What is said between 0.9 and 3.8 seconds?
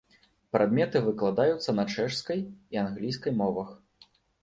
выкладаюцца на чэшскай і англійскай мовах.